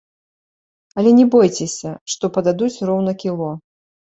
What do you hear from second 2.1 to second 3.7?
што пададуць роўна кіло.